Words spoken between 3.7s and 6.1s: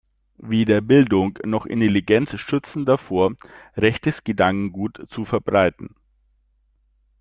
rechtes Gedankengut zu verbreiten.